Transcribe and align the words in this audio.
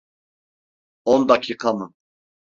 On 1.05 1.29
dakika 1.29 1.73
mı? 1.73 1.93